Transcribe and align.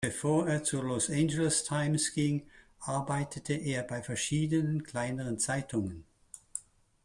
Bevor 0.03 0.47
er 0.47 0.63
zur 0.63 0.83
Los 0.83 1.11
Angeles 1.11 1.63
Times 1.63 2.15
ging, 2.15 2.41
arbeitete 2.79 3.53
er 3.53 3.83
bei 3.83 4.01
verschiedenen 4.01 4.81
kleineren 4.81 5.37
Zeitungen. 5.37 6.05